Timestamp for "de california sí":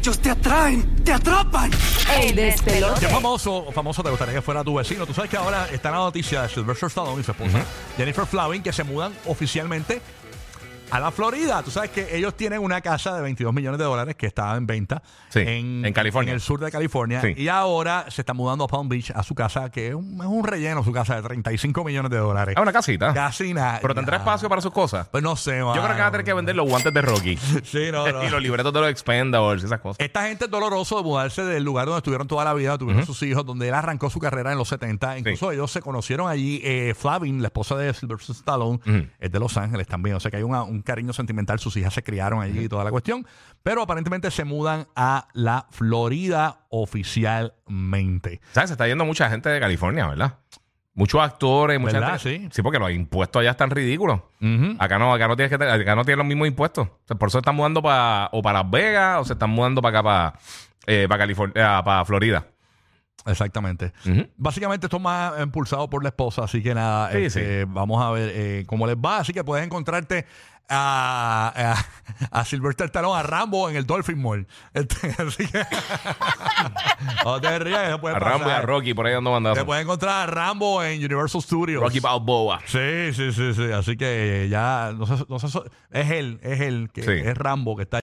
16.60-17.34